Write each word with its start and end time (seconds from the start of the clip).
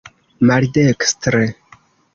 maldekstre 0.49 1.45